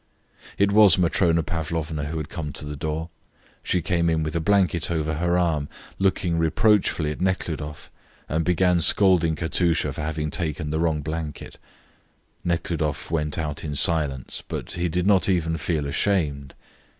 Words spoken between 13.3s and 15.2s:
out in silence, but he did